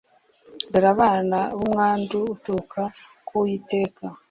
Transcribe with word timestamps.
Dore 0.71 0.87
abana 0.95 1.39
numwandu 1.53 2.17
uturuka 2.33 2.81
kuwiteka 3.27 4.05